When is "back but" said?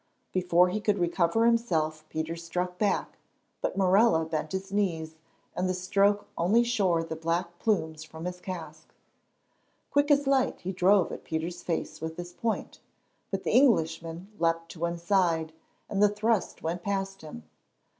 2.79-3.77